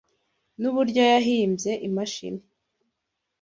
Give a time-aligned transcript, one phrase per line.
[0.59, 2.43] Nuburyo yahimbye imashini.